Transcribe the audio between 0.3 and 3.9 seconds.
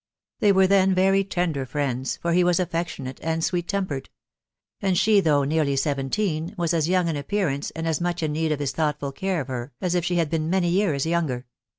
They were then very tender friends, for he was affectionate and sweet